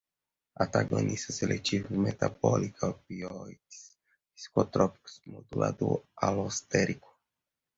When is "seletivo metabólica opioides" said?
1.33-3.99